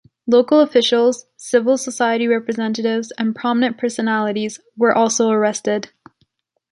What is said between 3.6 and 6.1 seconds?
personalities were also arrested.